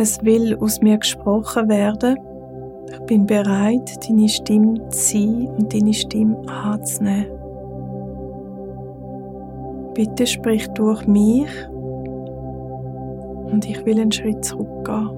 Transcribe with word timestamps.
Es 0.00 0.24
will 0.24 0.56
aus 0.60 0.80
mir 0.80 0.96
gesprochen 0.96 1.68
werden. 1.68 2.16
Ich 2.88 3.00
bin 3.06 3.26
bereit, 3.26 3.98
deine 4.08 4.28
Stimme 4.28 4.88
zu 4.90 5.10
sein 5.10 5.48
und 5.58 5.74
deine 5.74 5.92
Stimme 5.92 6.36
anzunehmen. 6.46 7.26
Bitte 9.94 10.24
sprich 10.24 10.68
durch 10.68 11.04
mich 11.08 11.50
und 13.50 13.68
ich 13.68 13.84
will 13.84 13.98
einen 14.00 14.12
Schritt 14.12 14.44
zurückgehen. 14.44 15.10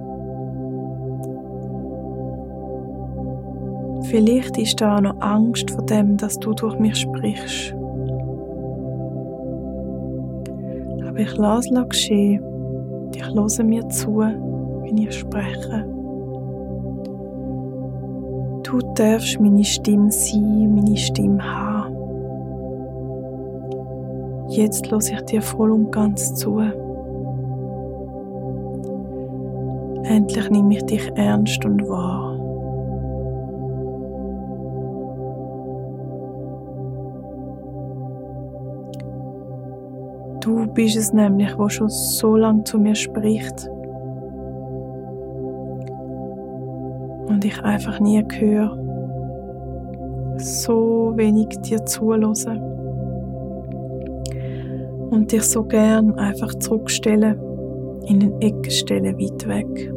Vielleicht 4.05 4.57
ist 4.57 4.81
da 4.81 4.99
noch 4.99 5.21
Angst 5.21 5.71
vor 5.73 5.85
dem, 5.85 6.17
dass 6.17 6.39
du 6.39 6.55
durch 6.55 6.79
mich 6.79 6.97
sprichst. 6.97 7.75
Aber 11.07 11.19
ich 11.19 11.37
lasse 11.37 11.69
es 11.75 11.89
geschehen. 11.91 12.43
Ich 13.15 13.27
höre 13.27 13.65
mir 13.65 13.87
zu, 13.91 14.23
wenn 14.91 14.99
ich 14.99 15.19
spreche. 15.19 15.85
Du 18.63 18.79
darfst 18.95 19.41
meine 19.41 19.65
Stimme 19.65 20.11
sein, 20.11 20.75
meine 20.75 20.97
Stimme 20.97 21.43
haben. 21.43 21.97
Jetzt 24.49 24.91
lasse 24.91 25.15
ich 25.15 25.21
dir 25.23 25.43
voll 25.43 25.71
und 25.71 25.93
ganz 25.93 26.35
zu. 26.35 26.59
Endlich 30.03 30.51
nehme 30.51 30.75
ich 30.75 30.85
dich 30.87 31.09
ernst 31.15 31.65
und 31.65 31.89
wahr. 31.89 32.37
Du 40.41 40.67
bist 40.73 40.97
es 40.97 41.13
nämlich, 41.13 41.57
wo 41.59 41.69
schon 41.69 41.89
so 41.89 42.35
lange 42.35 42.65
zu 42.65 42.79
mir 42.79 42.95
spricht. 42.95 43.71
Und 47.41 47.47
ich 47.47 47.65
einfach 47.65 47.99
nie 48.01 48.23
höre. 48.39 48.77
So 50.37 51.15
wenig 51.17 51.49
dir 51.63 51.83
zulassen. 51.87 52.61
Und 55.09 55.33
dich 55.33 55.45
so 55.45 55.65
gern 55.65 56.19
einfach 56.19 56.55
zurückstellen, 56.57 57.41
in 58.05 58.21
den 58.21 58.43
Ecken 58.43 58.71
stellen, 58.71 59.17
weit 59.19 59.49
weg. 59.49 59.93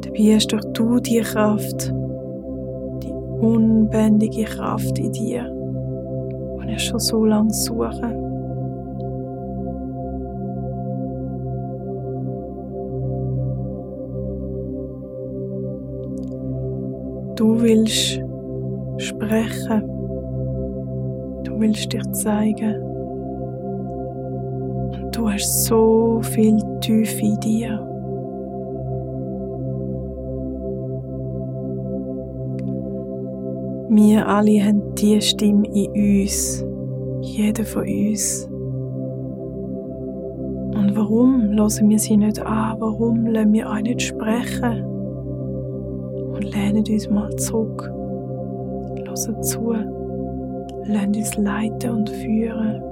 Dabei 0.00 0.34
hast 0.34 0.52
doch 0.52 0.64
du 0.72 0.98
die 0.98 1.20
Kraft, 1.20 1.94
die 3.04 3.12
unbändige 3.40 4.46
Kraft 4.46 4.98
in 4.98 5.12
dir 5.12 5.54
ich 6.74 6.84
schon 6.84 6.98
so 6.98 7.24
lange 7.24 7.50
suche. 7.50 8.23
Du 17.36 17.60
willst 17.60 18.22
sprechen. 18.98 19.82
Du 21.42 21.58
willst 21.58 21.92
dich 21.92 22.12
zeigen. 22.12 22.80
Und 24.92 25.16
du 25.16 25.28
hast 25.28 25.64
so 25.64 26.20
viel 26.22 26.56
Tiefe 26.80 27.20
in 27.20 27.40
dir. 27.40 27.80
Wir 33.90 34.28
alle 34.28 34.64
haben 34.64 34.82
diese 34.94 35.20
Stimme 35.20 35.66
in 35.72 36.22
uns, 36.22 36.64
jeder 37.20 37.64
von 37.64 37.82
uns. 37.82 38.48
Und 40.74 40.96
warum 40.96 41.52
lassen 41.52 41.88
wir 41.88 41.98
sie 41.98 42.16
nicht 42.16 42.40
an? 42.40 42.76
Warum 42.78 43.26
lassen 43.26 43.52
wir 43.52 43.70
auch 43.70 43.80
nicht 43.80 44.02
sprechen? 44.02 44.93
Und 46.44 46.90
uns 46.90 47.08
mal 47.08 47.34
zurück, 47.36 47.90
hören 49.06 49.42
zu, 49.42 49.72
lassen 50.86 51.14
uns 51.14 51.36
leiten 51.36 51.90
und 51.90 52.10
führen. 52.10 52.82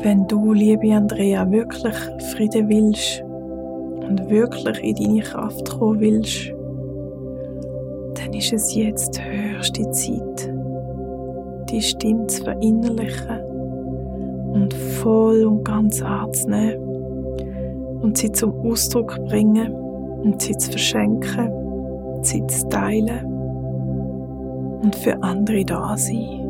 Wenn 0.00 0.26
du, 0.26 0.52
liebe 0.52 0.94
Andrea, 0.94 1.50
wirklich 1.50 1.94
Frieden 2.32 2.68
willst 2.68 3.27
und 4.08 4.28
wirklich 4.30 4.82
in 4.82 4.94
deine 4.94 5.22
Kraft 5.22 5.68
kommen 5.70 6.00
willst, 6.00 6.52
dann 8.14 8.32
ist 8.32 8.52
es 8.52 8.74
jetzt 8.74 9.20
höchste 9.22 9.90
Zeit, 9.90 10.52
die 11.70 11.82
Stimme 11.82 12.26
zu 12.26 12.44
verinnerlichen 12.44 13.40
und 14.52 14.74
voll 14.74 15.44
und 15.44 15.64
ganz 15.64 16.02
anzunehmen 16.02 16.78
und 18.02 18.16
sie 18.16 18.32
zum 18.32 18.54
Ausdruck 18.66 19.18
bringen 19.26 19.72
und 19.72 20.40
sie 20.40 20.56
zu 20.56 20.70
verschenken, 20.70 21.50
sie 22.22 22.46
zu 22.46 22.68
teilen 22.68 23.24
und 24.82 24.96
für 24.96 25.22
andere 25.22 25.64
da 25.64 25.96
sein 25.96 26.48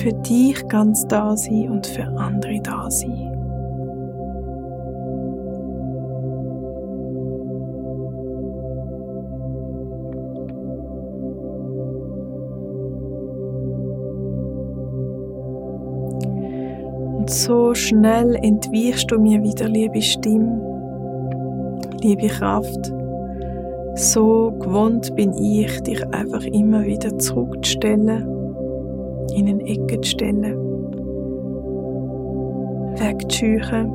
für 0.00 0.12
dich 0.14 0.66
ganz 0.68 1.06
da 1.06 1.36
sein 1.36 1.68
und 1.70 1.86
für 1.86 2.06
andere 2.06 2.58
da 2.62 2.90
sein. 2.90 3.29
Und 17.30 17.36
so 17.36 17.74
schnell 17.74 18.34
entweichst 18.42 19.08
du 19.08 19.20
mir 19.20 19.40
wieder, 19.40 19.68
liebe 19.68 20.02
Stimme, 20.02 20.60
liebe 22.02 22.26
Kraft. 22.26 22.92
So 23.94 24.50
gewohnt 24.58 25.14
bin 25.14 25.32
ich, 25.34 25.80
dich 25.82 26.04
einfach 26.12 26.42
immer 26.42 26.82
wieder 26.84 27.16
zurückzustellen 27.18 28.26
in 29.36 29.46
eine 29.46 29.62
Ecke 29.62 30.00
zu 30.00 30.10
stellen, 30.10 30.42
wegzuscheuchen 32.98 33.92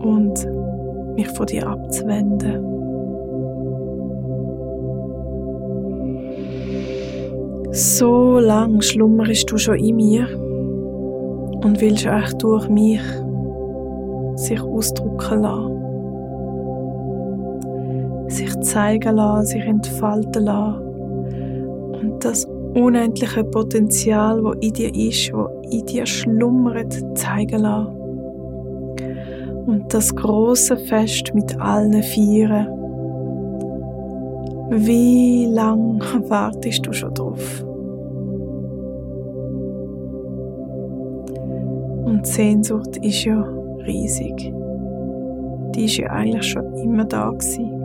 und 0.00 1.16
mich 1.16 1.28
von 1.28 1.44
dir 1.44 1.66
abzuwenden. 1.68 2.79
So 7.72 8.40
lang 8.40 8.80
schlummerst 8.80 9.50
du 9.50 9.56
schon 9.56 9.78
in 9.78 9.94
mir 9.94 10.26
und 11.62 11.80
willst 11.80 12.08
auch 12.08 12.32
durch 12.38 12.68
mich 12.68 13.00
sich 14.34 14.60
ausdrücken 14.60 15.42
lassen, 15.42 15.76
sich 18.28 18.58
zeigen 18.60 19.14
lassen, 19.14 19.46
sich 19.46 19.62
entfalten 19.62 20.44
lassen 20.46 20.82
und 22.02 22.24
das 22.24 22.44
unendliche 22.74 23.44
Potenzial, 23.44 24.42
wo 24.42 24.50
in 24.52 24.72
dir 24.72 24.92
ist, 24.92 25.32
wo 25.32 25.46
in 25.70 25.86
dir 25.86 26.06
schlummert, 26.06 26.92
zeigen 27.16 27.60
lassen. 27.60 27.96
Und 29.66 29.94
das 29.94 30.12
große 30.14 30.76
Fest 30.76 31.32
mit 31.34 31.56
allen 31.60 32.02
Vieren. 32.02 32.79
Wie 34.72 35.46
lang 35.46 36.00
wartest 36.28 36.86
du 36.86 36.92
schon 36.92 37.12
drauf? 37.12 37.64
Und 42.04 42.24
die 42.24 42.30
Sehnsucht 42.30 42.96
ist 42.98 43.24
ja 43.24 43.42
riesig. 43.84 44.52
Die 45.74 45.86
ist 45.86 45.96
ja 45.96 46.10
eigentlich 46.10 46.46
schon 46.46 46.72
immer 46.74 47.04
da 47.04 47.30
gewesen. 47.30 47.79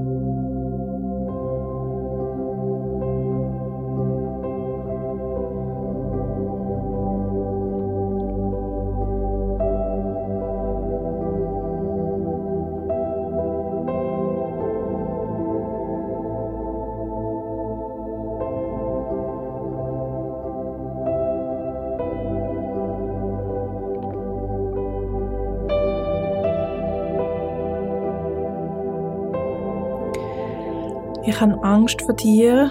Ich 31.28 31.42
habe 31.42 31.62
Angst 31.64 32.02
vor 32.04 32.16
dir, 32.16 32.70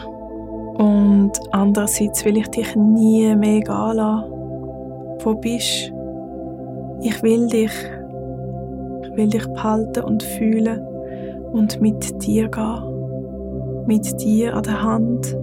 Und 0.77 1.33
andererseits 1.53 2.25
will 2.25 2.37
ich 2.37 2.49
dich 2.49 2.75
nie 2.75 3.35
mehr 3.37 3.61
gehen 3.61 3.93
lassen. 3.95 4.31
Wo 5.21 5.35
bist 5.35 5.93
Ich 7.01 7.23
will 7.23 7.47
dich. 7.49 7.73
Ich 9.03 9.17
will 9.17 9.29
dich 9.29 9.47
behalten 9.47 10.05
und 10.05 10.23
fühlen 10.23 10.81
und 11.53 11.81
mit 11.81 12.27
dir 12.27 12.49
gehen. 12.49 13.85
Mit 13.87 14.21
dir 14.21 14.57
an 14.57 14.63
der 14.65 14.83
Hand. 14.83 15.37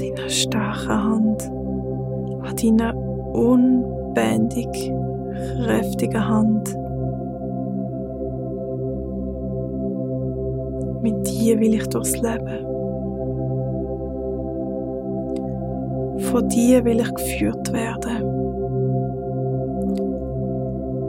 Deiner 0.00 0.28
starken 0.28 1.04
Hand. 1.04 1.50
An 2.42 2.56
deiner 2.62 2.96
unbändig 3.34 4.92
kräftigen 5.64 6.28
Hand. 6.28 6.83
Dir 11.44 11.60
will 11.60 11.74
ich 11.74 11.86
durchs 11.88 12.12
Leben. 12.12 12.64
Von 16.30 16.48
dir 16.48 16.82
will 16.86 17.00
ich 17.00 17.14
geführt 17.14 17.70
werden. 17.70 18.22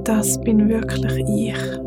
Das 0.03 0.37
bin 0.41 0.67
wirklich 0.67 1.23
ich. 1.29 1.84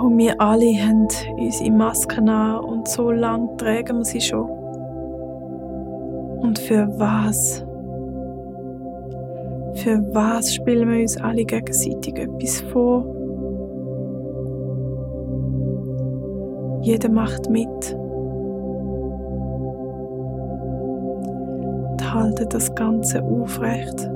Und 0.00 0.16
wir 0.16 0.40
alle 0.40 0.72
haben 0.82 1.08
unsere 1.36 1.70
Masken 1.70 2.28
an 2.28 2.64
und 2.64 2.88
so 2.88 3.10
lang 3.10 3.56
tragen 3.58 3.98
wir 3.98 4.04
sie 4.04 4.20
schon. 4.20 4.48
Und 6.40 6.58
für 6.58 6.88
was? 6.98 7.64
Für 9.74 10.02
was 10.14 10.54
spielen 10.54 10.90
wir 10.90 11.00
uns 11.02 11.16
alle 11.18 11.44
gegenseitig 11.44 12.18
etwas 12.18 12.60
vor? 12.72 13.04
Jeder 16.82 17.10
macht 17.10 17.50
mit. 17.50 17.94
Und 21.90 22.14
haltet 22.14 22.54
das 22.54 22.74
Ganze 22.74 23.22
aufrecht. 23.22 24.10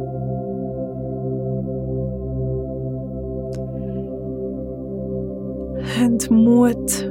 Habt 5.97 6.29
Mut. 6.29 7.09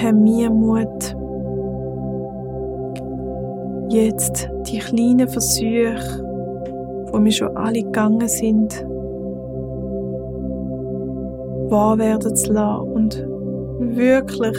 Haben 0.00 0.22
mir 0.22 0.50
Mut. 0.50 1.14
Jetzt 3.90 4.48
die 4.66 4.78
kleinen 4.78 5.28
Versuche, 5.28 6.24
wo 7.12 7.22
wir 7.22 7.30
schon 7.32 7.54
alle 7.54 7.82
gegangen 7.82 8.26
sind, 8.28 8.82
wahr 11.70 11.98
werden 11.98 12.34
zu 12.34 12.52
lassen 12.54 12.88
und 12.92 13.26
wirklich 13.78 14.56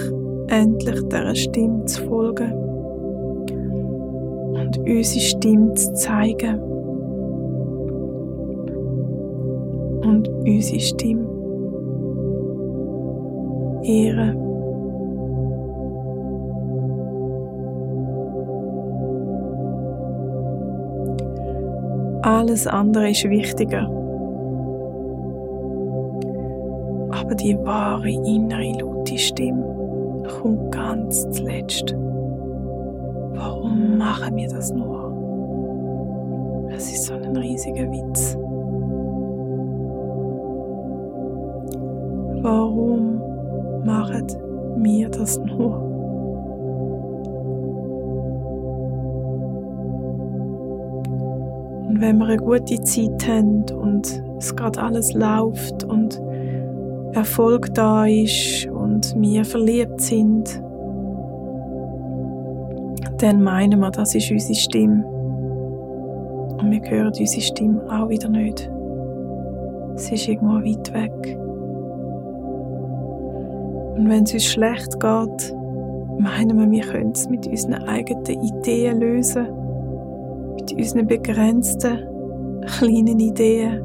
endlich 0.48 1.02
dieser 1.10 1.36
Stimme 1.36 1.86
zu 1.86 2.04
folgen 2.04 2.54
und 4.54 4.78
unsere 4.78 5.20
Stimme 5.22 5.74
zu 5.74 5.92
zeigen 5.94 6.60
und 10.04 10.30
unsere 10.46 10.80
Stimme 10.80 11.37
Ehre. 13.88 14.36
Alles 22.22 22.68
andere 22.68 23.12
ist 23.12 23.24
wichtiger. 23.30 23.88
Aber 27.12 27.36
die 27.36 27.58
wahre 27.64 28.10
innere 28.10 28.74
laute 28.82 29.18
Stimme 29.18 29.64
kommt 30.42 30.72
ganz 30.74 31.30
zuletzt. 31.32 31.96
Warum 33.36 33.98
machen 33.98 34.36
wir 34.36 34.50
das 34.50 34.74
nur? 34.74 35.14
Es 36.76 36.92
ist 36.92 37.06
so 37.06 37.14
ein 37.14 37.38
riesiger 37.38 37.90
Witz. 37.90 38.38
Warum 42.42 43.22
machen 43.88 44.28
wir 44.84 45.10
das 45.10 45.40
nur. 45.40 45.82
Und 51.88 52.02
wenn 52.02 52.18
wir 52.18 52.26
eine 52.26 52.38
gute 52.38 52.82
Zeit 52.82 53.28
haben 53.28 53.64
und 53.72 54.24
es 54.38 54.56
gerade 54.56 54.82
alles 54.82 55.14
läuft 55.14 55.86
und 55.86 56.22
Erfolg 57.14 57.74
da 57.74 58.06
ist 58.06 58.68
und 58.68 59.16
wir 59.18 59.46
verliebt 59.46 60.02
sind, 60.02 60.62
dann 63.20 63.42
meinen 63.42 63.80
wir, 63.80 63.90
das 63.90 64.14
ist 64.14 64.30
unsere 64.30 64.54
Stimme. 64.54 65.06
Und 66.60 66.70
wir 66.70 66.82
hören 66.82 67.08
unsere 67.08 67.42
Stimme 67.42 67.82
auch 67.90 68.10
wieder 68.10 68.30
nicht. 68.30 68.70
Sie 69.96 70.16
ist 70.16 70.28
irgendwo 70.28 70.56
weit 70.56 70.94
weg. 70.94 71.47
Und 73.98 74.10
wenn 74.10 74.24
es 74.26 74.34
uns 74.34 74.46
schlecht 74.46 75.00
geht, 75.00 75.56
meinen 76.20 76.60
wir, 76.60 76.70
wir 76.70 76.84
können 76.84 77.12
es 77.14 77.28
mit 77.30 77.48
unseren 77.48 77.84
eigenen 77.86 78.44
Ideen 78.44 79.00
lösen. 79.00 79.48
Mit 80.56 80.72
unseren 80.72 81.08
begrenzten, 81.08 82.00
kleinen 82.78 83.20
Ideen. 83.20 83.82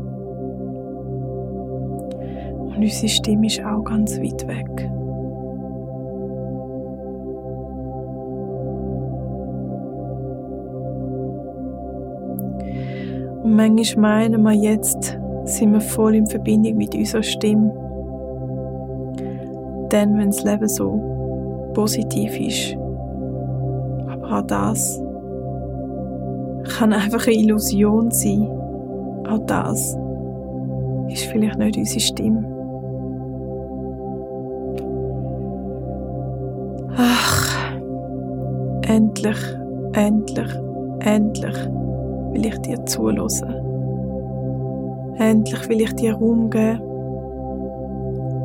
Und 2.59 2.77
unsere 2.77 3.09
Stimme 3.09 3.47
ist 3.47 3.65
auch 3.65 3.83
ganz 3.85 4.19
weit 4.19 4.47
weg. 4.47 4.91
Und 13.43 13.57
manchmal 13.57 14.29
meinen 14.29 14.43
wir 14.43 14.53
jetzt, 14.53 15.19
sind 15.45 15.73
wir 15.73 15.81
voll 15.81 16.17
in 16.17 16.27
Verbindung 16.27 16.77
mit 16.77 16.95
unserer 16.95 17.23
Stimme 17.23 17.82
dann, 19.93 20.17
wenn 20.17 20.31
das 20.31 20.43
Leben 20.43 20.69
so 20.69 21.71
positiv 21.75 22.39
ist. 22.41 22.77
Aber 24.09 24.39
auch 24.39 24.47
das 24.47 25.03
kann 26.77 26.93
einfach 26.93 27.27
eine 27.27 27.37
Illusion 27.37 28.11
sein. 28.11 28.49
Auch 29.29 29.45
das 29.47 29.97
ist 31.09 31.25
vielleicht 31.25 31.59
nicht 31.59 31.77
unsere 31.77 32.01
Stimme. 32.01 32.49
Ach, 36.97 37.57
endlich, 38.89 39.39
endlich, 39.93 40.49
endlich 41.01 41.57
will 42.33 42.47
ich 42.47 42.59
dir 42.59 42.85
zulassen. 42.87 43.55
Endlich 45.19 45.69
will 45.69 45.83
ich 45.83 45.95
dir 45.95 46.15
Raum 46.15 46.49
geben, 46.49 46.81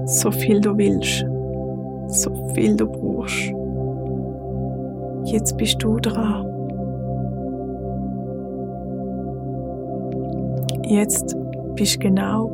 so 0.05 0.31
viel 0.31 0.59
du 0.59 0.77
willst 0.77 1.25
so 2.07 2.33
viel 2.53 2.75
du 2.75 2.87
brauchst. 2.87 3.53
Jetzt 5.25 5.57
bist 5.57 5.81
du 5.83 5.99
dran. 5.99 6.45
Jetzt 10.83 11.35
bist 11.75 11.99
genau 11.99 12.49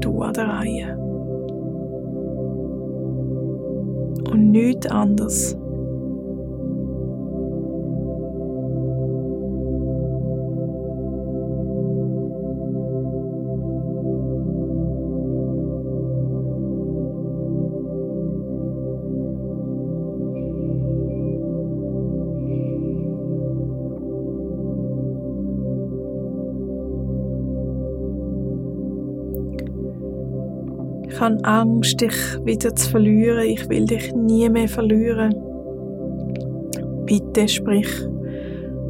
du 0.00 0.20
an 0.20 0.34
der 0.34 0.48
Reihe. 0.48 0.98
Und 4.30 4.50
nichts 4.50 4.86
anderes. 4.86 5.56
habe 31.22 31.44
Angst, 31.44 32.00
dich 32.00 32.14
wieder 32.44 32.74
zu 32.74 32.90
verlieren. 32.90 33.44
Ich 33.46 33.68
will 33.68 33.86
dich 33.86 34.12
nie 34.12 34.48
mehr 34.48 34.68
verlieren. 34.68 35.32
Bitte 37.06 37.46
sprich 37.46 37.88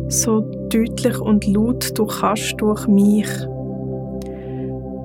so 0.08 0.40
deutlich 0.40 1.20
und 1.20 1.46
laut 1.46 1.98
du 1.98 2.06
kannst 2.06 2.54
durch 2.58 2.86
mich, 2.88 3.28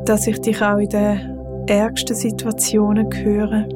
dass 0.06 0.26
ich 0.28 0.40
dich 0.40 0.62
auch 0.62 0.78
in 0.78 0.90
den 0.90 1.20
ärgsten 1.68 2.16
Situationen 2.16 3.08
höre. 3.14 3.68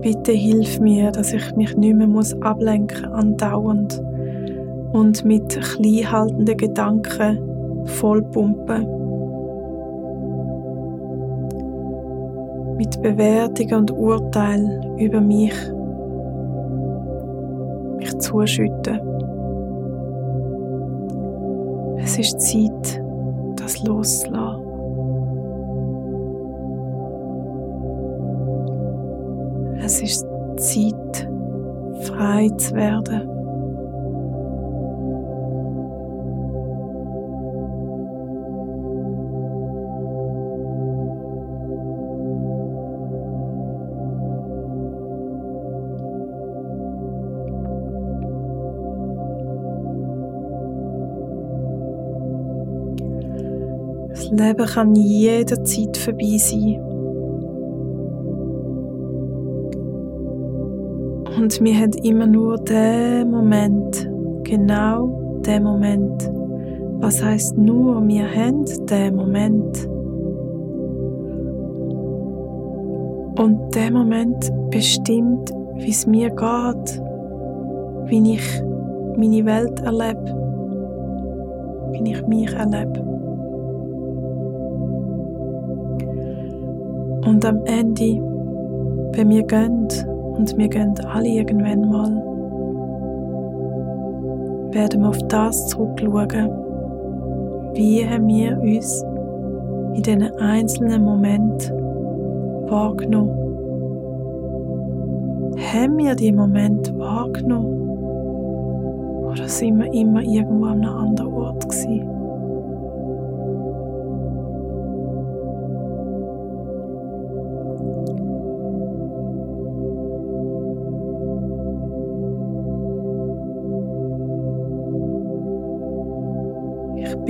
Bitte 0.00 0.32
hilf 0.32 0.80
mir, 0.80 1.12
dass 1.12 1.32
ich 1.32 1.54
mich 1.56 1.76
nicht 1.76 1.96
mehr 1.96 2.06
muss 2.06 2.34
ablenken 2.42 3.06
andauernd 3.06 4.02
und 4.94 5.24
mit 5.24 5.60
kleinhaltenden 5.60 6.56
Gedanken 6.56 7.38
vollpumpen. 7.84 8.86
Mit 12.76 13.02
Bewertungen 13.02 13.74
und 13.74 13.90
Urteilen 13.90 14.98
über 14.98 15.20
mich, 15.20 15.54
mich 17.96 18.18
zuschütten. 18.18 19.00
Es 21.98 22.16
ist 22.16 22.40
Zeit, 22.40 23.02
das 23.56 23.82
loszulassen. 23.82 24.62
Es 29.84 30.00
ist 30.00 30.24
Zeit, 30.56 31.28
frei 32.04 32.48
zu 32.58 32.74
werden. 32.76 33.33
Leben 54.36 54.66
kann 54.66 54.94
jederzeit 54.94 55.96
vorbei 55.96 56.36
sein. 56.38 56.80
Und 61.36 61.60
wir 61.62 61.74
haben 61.74 61.92
immer 62.02 62.26
nur 62.26 62.58
den 62.58 63.30
Moment, 63.30 64.08
genau 64.44 65.40
den 65.44 65.62
Moment. 65.64 66.30
Was 67.00 67.22
heißt 67.22 67.58
nur, 67.58 68.06
wir 68.06 68.24
haben 68.24 68.64
den 68.86 69.16
Moment. 69.16 69.88
Und 73.38 73.74
der 73.74 73.90
Moment 73.90 74.50
bestimmt, 74.70 75.50
wie 75.76 75.90
es 75.90 76.06
mir 76.06 76.30
geht, 76.30 77.02
wie 78.06 78.34
ich 78.34 78.62
meine 79.16 79.44
Welt 79.44 79.80
erlebe, 79.80 80.24
wie 81.92 82.12
ich 82.12 82.26
mich 82.26 82.52
erlebe. 82.52 83.13
Und 87.26 87.44
am 87.44 87.64
Ende, 87.64 88.20
wenn 89.12 89.30
wir 89.30 89.42
gehen, 89.44 89.88
und 90.36 90.56
wir 90.58 90.68
gehen 90.68 90.94
alle 91.12 91.28
irgendwann 91.28 91.88
mal, 91.88 92.22
werden 94.72 95.02
wir 95.02 95.08
auf 95.08 95.22
das 95.28 95.68
zurückschauen, 95.68 96.50
wie 97.74 98.06
haben 98.06 98.28
wir 98.28 98.58
uns 98.60 99.04
in 99.94 100.02
diesen 100.02 100.22
einzelnen 100.38 101.04
Momenten 101.04 101.72
wahrgenommen. 102.68 103.30
Haben 105.72 105.98
wir 105.98 106.14
die 106.14 106.32
Moment 106.32 106.96
wahrgenommen? 106.98 107.88
Oder 109.30 109.48
sind 109.48 109.78
wir 109.78 109.92
immer 109.92 110.22
irgendwo 110.22 110.66
an 110.66 110.84
einem 110.84 110.96
anderen 110.96 111.32
Ort 111.32 111.68
gewesen? 111.68 112.13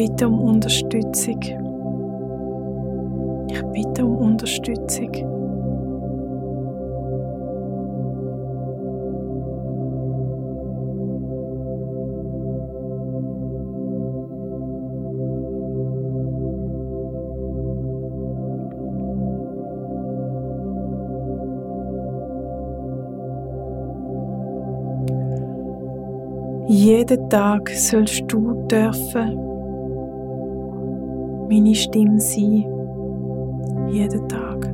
Bitte 0.06 0.28
um 0.28 0.38
Unterstützung. 0.38 1.40
Ich 3.49 3.62
bitte 3.73 4.04
um 4.04 4.18
Unterstützung. 4.18 5.11
Jeden 26.66 27.30
Tag 27.30 27.70
sollst 27.70 28.25
du 28.28 28.66
dürfen 28.68 29.53
meine 31.48 31.74
Stimme 31.74 32.20
sein, 32.20 32.64
jeden 33.90 34.28
Tag. 34.28 34.73